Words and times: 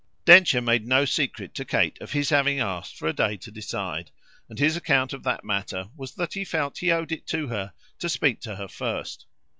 Densher 0.25 0.61
made 0.63 0.87
no 0.87 1.05
secret 1.05 1.53
to 1.53 1.63
Kate 1.63 2.01
of 2.01 2.11
his 2.13 2.31
having 2.31 2.59
asked 2.59 2.97
for 2.97 3.07
a 3.07 3.13
day 3.13 3.37
to 3.37 3.51
decide; 3.51 4.09
and 4.49 4.57
his 4.57 4.75
account 4.75 5.13
of 5.13 5.21
that 5.21 5.43
matter 5.43 5.91
was 5.95 6.15
that 6.15 6.33
he 6.33 6.43
felt 6.43 6.79
he 6.79 6.91
owed 6.91 7.11
it 7.11 7.27
to 7.27 7.49
her 7.49 7.71
to 7.99 8.09
speak 8.09 8.39
to 8.41 8.55
her 8.55 8.67
first. 8.67 9.27